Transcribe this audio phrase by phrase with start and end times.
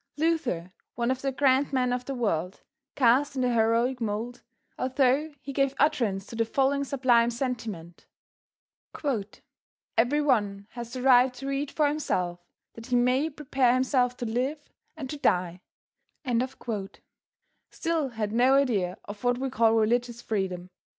[0.17, 2.61] Luther, one of the grand men of the world,
[2.95, 4.41] cast in the heroic mould,
[4.79, 8.07] although he gave utterance to the following sublime sentiment:
[9.95, 12.39] "Every one has the right to read for himself
[12.73, 15.61] that he may prepare himself to live and to die,"
[17.69, 20.71] still had no idea of what we call religious freedom.